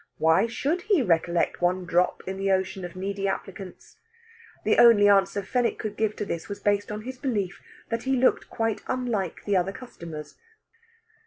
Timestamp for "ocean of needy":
2.51-3.27